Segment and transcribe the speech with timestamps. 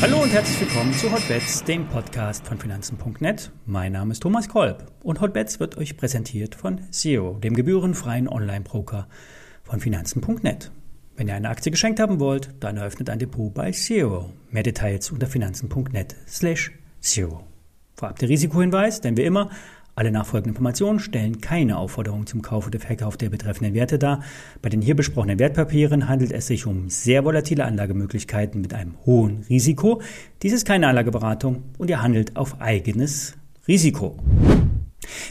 [0.00, 3.50] Hallo und herzlich willkommen zu Hotbets, dem Podcast von Finanzen.net.
[3.66, 9.08] Mein Name ist Thomas Kolb und Hotbets wird euch präsentiert von Zero, dem gebührenfreien Online-Broker
[9.62, 10.70] von Finanzen.net.
[11.16, 14.32] Wenn ihr eine Aktie geschenkt haben wollt, dann eröffnet ein Depot bei Zero.
[14.50, 17.44] Mehr Details unter finanzen.net slash zero.
[17.94, 19.50] Vorab der Risikohinweis, denn wie immer,
[20.00, 24.22] alle nachfolgenden Informationen stellen keine Aufforderung zum Kauf oder Verkauf der betreffenden Werte dar.
[24.62, 29.44] Bei den hier besprochenen Wertpapieren handelt es sich um sehr volatile Anlagemöglichkeiten mit einem hohen
[29.50, 30.00] Risiko.
[30.42, 33.34] Dies ist keine Anlageberatung und ihr handelt auf eigenes
[33.68, 34.16] Risiko.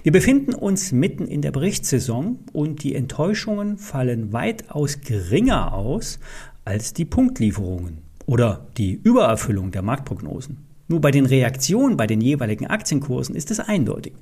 [0.04, 6.20] Wir befinden uns mitten in der Berichtssaison und die Enttäuschungen fallen weitaus geringer aus
[6.64, 10.69] als die Punktlieferungen oder die Übererfüllung der Marktprognosen.
[10.90, 14.14] Nur bei den Reaktionen bei den jeweiligen Aktienkursen ist es eindeutig.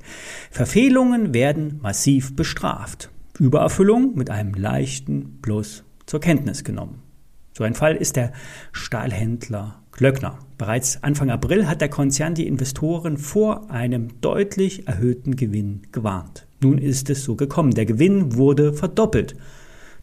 [0.52, 3.09] Verfehlungen werden massiv bestraft.
[3.40, 7.02] Übererfüllung mit einem leichten Plus zur Kenntnis genommen.
[7.53, 8.34] So ein Fall ist der
[8.73, 10.40] Stahlhändler Glöckner.
[10.57, 16.48] Bereits Anfang April hat der Konzern die Investoren vor einem deutlich erhöhten Gewinn gewarnt.
[16.62, 17.71] Nun ist es so gekommen.
[17.71, 19.35] Der Gewinn wurde verdoppelt.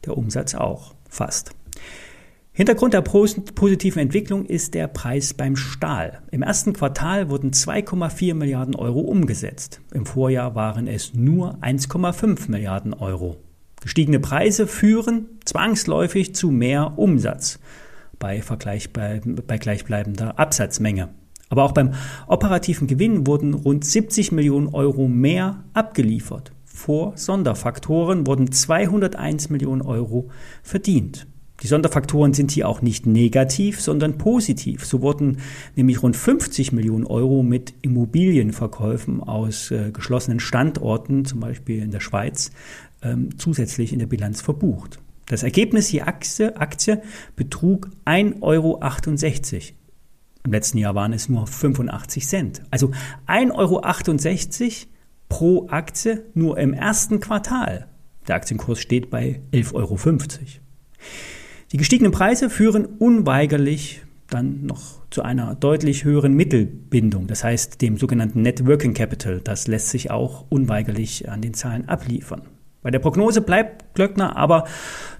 [0.06, 1.52] Der Umsatz auch fast.
[2.56, 6.22] Hintergrund der positiven Entwicklung ist der Preis beim Stahl.
[6.30, 9.80] Im ersten Quartal wurden 2,4 Milliarden Euro umgesetzt.
[9.92, 13.38] Im Vorjahr waren es nur 1,5 Milliarden Euro.
[13.82, 17.58] Gestiegene Preise führen zwangsläufig zu mehr Umsatz
[18.20, 21.08] bei, bei gleichbleibender Absatzmenge.
[21.48, 21.94] Aber auch beim
[22.28, 26.52] operativen Gewinn wurden rund 70 Millionen Euro mehr abgeliefert.
[26.64, 30.30] Vor Sonderfaktoren wurden 201 Millionen Euro
[30.62, 31.26] verdient.
[31.64, 34.84] Die Sonderfaktoren sind hier auch nicht negativ, sondern positiv.
[34.84, 35.38] So wurden
[35.76, 42.00] nämlich rund 50 Millionen Euro mit Immobilienverkäufen aus äh, geschlossenen Standorten, zum Beispiel in der
[42.00, 42.50] Schweiz,
[43.02, 44.98] ähm, zusätzlich in der Bilanz verbucht.
[45.24, 47.00] Das Ergebnis je Aktie, Aktie
[47.34, 48.78] betrug 1,68 Euro.
[50.44, 52.62] Im letzten Jahr waren es nur 85 Cent.
[52.70, 52.90] Also
[53.26, 53.80] 1,68 Euro
[55.30, 57.88] pro Aktie nur im ersten Quartal.
[58.28, 59.96] Der Aktienkurs steht bei 11,50 Euro.
[61.74, 67.96] Die gestiegenen Preise führen unweigerlich dann noch zu einer deutlich höheren Mittelbindung, das heißt dem
[67.96, 69.40] sogenannten Net Working Capital.
[69.40, 72.42] Das lässt sich auch unweigerlich an den Zahlen abliefern.
[72.80, 74.68] Bei der Prognose bleibt Glöckner aber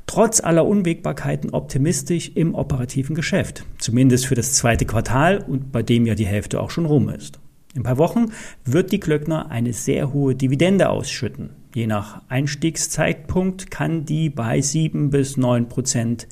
[0.06, 6.06] trotz aller Unwägbarkeiten optimistisch im operativen Geschäft, zumindest für das zweite Quartal und bei dem
[6.06, 7.40] ja die Hälfte auch schon rum ist.
[7.74, 8.26] In ein paar Wochen
[8.64, 11.50] wird die Glöckner eine sehr hohe Dividende ausschütten.
[11.74, 16.28] Je nach Einstiegszeitpunkt kann die bei 7 bis 9 Prozent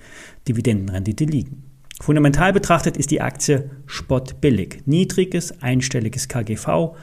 [0.46, 1.64] Dividendenrendite liegen.
[2.00, 4.82] Fundamental betrachtet ist die Aktie spottbillig.
[4.86, 6.94] Niedriges, einstelliges KGV,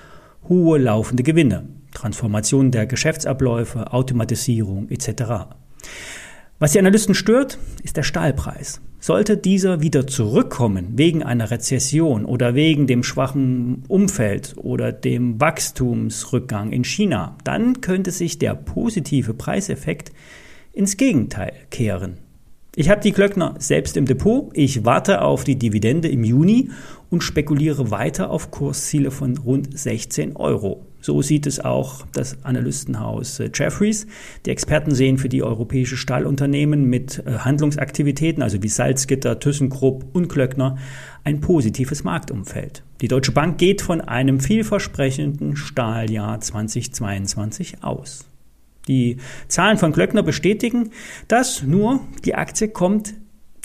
[0.47, 5.49] hohe laufende Gewinne, Transformation der Geschäftsabläufe, Automatisierung etc.
[6.61, 8.81] Was die Analysten stört, ist der Stahlpreis.
[8.99, 16.73] Sollte dieser wieder zurückkommen wegen einer Rezession oder wegen dem schwachen Umfeld oder dem Wachstumsrückgang
[16.73, 20.11] in China, dann könnte sich der positive Preiseffekt
[20.73, 22.17] ins Gegenteil kehren.
[22.75, 24.51] Ich habe die Glöckner selbst im Depot.
[24.53, 26.71] Ich warte auf die Dividende im Juni
[27.09, 30.85] und spekuliere weiter auf Kursziele von rund 16 Euro.
[31.01, 34.05] So sieht es auch das Analystenhaus äh, Jeffries.
[34.45, 40.27] Die Experten sehen für die europäische Stahlunternehmen mit äh, Handlungsaktivitäten, also wie Salzgitter, ThyssenKrupp und
[40.27, 40.77] Klöckner,
[41.23, 42.83] ein positives Marktumfeld.
[42.99, 48.25] Die Deutsche Bank geht von einem vielversprechenden Stahljahr 2022 aus.
[48.89, 50.89] Die Zahlen von Klöckner bestätigen
[51.27, 53.13] das, nur die Aktie kommt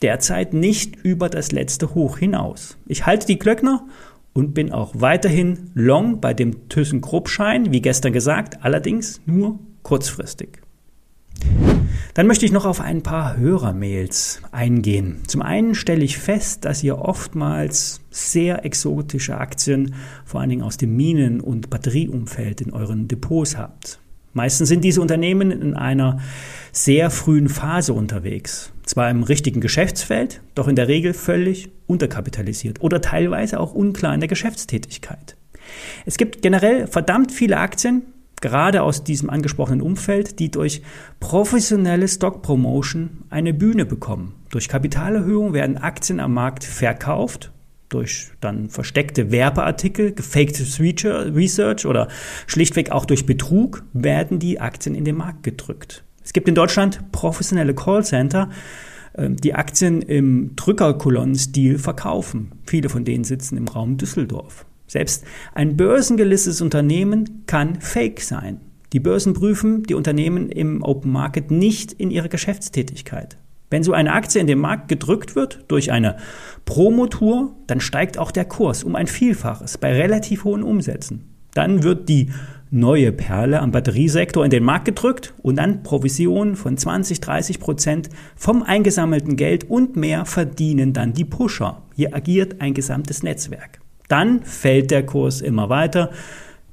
[0.04, 2.76] derzeit nicht über das letzte Hoch hinaus.
[2.86, 3.86] Ich halte die Klöckner
[4.34, 10.60] und bin auch weiterhin long bei dem ThyssenKrupp-Schein, wie gestern gesagt, allerdings nur kurzfristig.
[12.12, 15.22] Dann möchte ich noch auf ein paar Hörermails eingehen.
[15.26, 19.94] Zum einen stelle ich fest, dass ihr oftmals sehr exotische Aktien,
[20.26, 24.00] vor allen Dingen aus dem Minen- und Batterieumfeld in euren Depots habt.
[24.34, 26.18] Meistens sind diese Unternehmen in einer
[26.72, 28.73] sehr frühen Phase unterwegs.
[28.94, 34.20] Zwar im richtigen Geschäftsfeld, doch in der Regel völlig unterkapitalisiert oder teilweise auch unklar in
[34.20, 35.36] der Geschäftstätigkeit.
[36.06, 38.02] Es gibt generell verdammt viele Aktien,
[38.40, 40.80] gerade aus diesem angesprochenen Umfeld, die durch
[41.18, 44.36] professionelle Stock Promotion eine Bühne bekommen.
[44.50, 47.50] Durch Kapitalerhöhung werden Aktien am Markt verkauft
[47.88, 52.06] durch dann versteckte Werbeartikel, gefaktes Research oder
[52.46, 56.04] schlichtweg auch durch Betrug werden die Aktien in den Markt gedrückt.
[56.24, 58.50] Es gibt in Deutschland professionelle Callcenter,
[59.16, 62.52] ähm, die Aktien im Drückerkolonnenstil verkaufen.
[62.64, 64.66] Viele von denen sitzen im Raum Düsseldorf.
[64.86, 65.24] Selbst
[65.54, 68.60] ein börsengelistetes Unternehmen kann fake sein.
[68.92, 73.36] Die Börsen prüfen die Unternehmen im Open Market nicht in ihrer Geschäftstätigkeit.
[73.70, 76.16] Wenn so eine Aktie in den Markt gedrückt wird durch eine
[76.64, 81.24] Promotour, dann steigt auch der Kurs um ein Vielfaches bei relativ hohen Umsätzen.
[81.54, 82.30] Dann wird die
[82.74, 88.10] neue Perle am Batteriesektor in den Markt gedrückt und dann Provisionen von 20, 30 Prozent
[88.34, 91.82] vom eingesammelten Geld und mehr verdienen dann die Pusher.
[91.94, 93.80] Hier agiert ein gesamtes Netzwerk.
[94.08, 96.10] Dann fällt der Kurs immer weiter.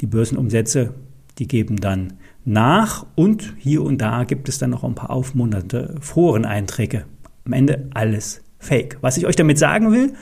[0.02, 0.96] Die Börsenumsätze,
[1.38, 2.14] die geben dann
[2.44, 7.06] nach und hier und da gibt es dann noch ein paar aufmunternde Foreneinträge.
[7.46, 8.98] Am Ende alles Fake.
[9.02, 10.14] Was ich euch damit sagen will,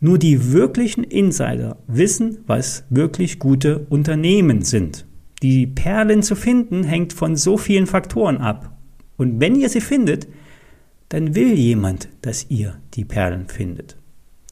[0.00, 5.06] nur die wirklichen Insider wissen, was wirklich gute Unternehmen sind.
[5.42, 8.76] Die Perlen zu finden hängt von so vielen Faktoren ab.
[9.16, 10.28] Und wenn ihr sie findet,
[11.08, 13.96] dann will jemand, dass ihr die Perlen findet.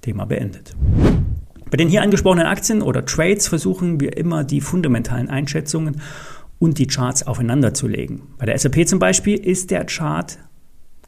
[0.00, 0.74] Thema beendet.
[1.70, 6.00] Bei den hier angesprochenen Aktien oder Trades versuchen wir immer die fundamentalen Einschätzungen
[6.58, 8.22] und die Charts aufeinander zu legen.
[8.38, 10.38] Bei der SAP zum Beispiel ist der Chart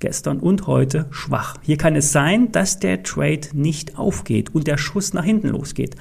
[0.00, 1.56] gestern und heute schwach.
[1.62, 5.96] Hier kann es sein, dass der Trade nicht aufgeht und der Schuss nach hinten losgeht.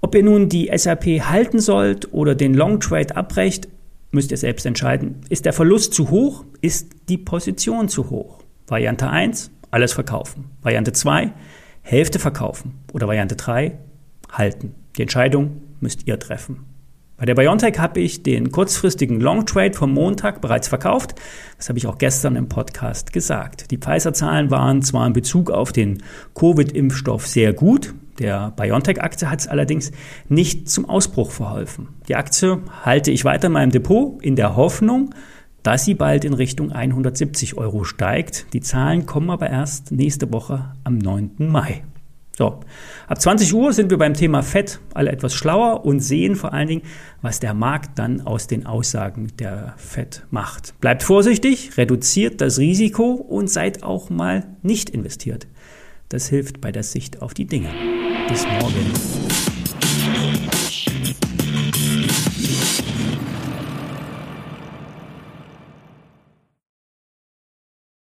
[0.00, 3.68] Ob ihr nun die SAP halten sollt oder den Long Trade abbrecht,
[4.10, 5.20] müsst ihr selbst entscheiden.
[5.28, 6.44] Ist der Verlust zu hoch?
[6.60, 8.40] Ist die Position zu hoch?
[8.66, 10.50] Variante 1, alles verkaufen.
[10.62, 11.32] Variante 2,
[11.82, 12.80] Hälfte verkaufen.
[12.92, 13.78] Oder Variante 3,
[14.30, 14.74] halten.
[14.96, 16.73] Die Entscheidung müsst ihr treffen.
[17.16, 21.14] Bei der Biontech habe ich den kurzfristigen Long Trade vom Montag bereits verkauft.
[21.56, 23.70] Das habe ich auch gestern im Podcast gesagt.
[23.70, 26.02] Die Pfizer-Zahlen waren zwar in Bezug auf den
[26.34, 27.94] Covid-Impfstoff sehr gut.
[28.18, 29.92] Der BioNTech-Aktie hat es allerdings
[30.28, 31.88] nicht zum Ausbruch verholfen.
[32.08, 35.14] Die Aktie halte ich weiter in meinem Depot in der Hoffnung,
[35.62, 38.52] dass sie bald in Richtung 170 Euro steigt.
[38.54, 41.30] Die Zahlen kommen aber erst nächste Woche am 9.
[41.38, 41.84] Mai.
[42.36, 42.58] So,
[43.06, 46.66] ab 20 Uhr sind wir beim Thema Fett alle etwas schlauer und sehen vor allen
[46.66, 46.82] Dingen,
[47.22, 50.78] was der Markt dann aus den Aussagen der Fett macht.
[50.80, 55.46] Bleibt vorsichtig, reduziert das Risiko und seid auch mal nicht investiert.
[56.08, 57.68] Das hilft bei der Sicht auf die Dinge.
[58.28, 59.63] Bis morgen.